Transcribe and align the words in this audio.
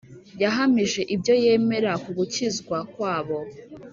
Yahamije 0.43 1.01
ibyo 1.15 1.33
yemera 1.43 1.91
ku 2.03 2.09
gukizwa 2.17 2.77
kwabo, 2.93 3.37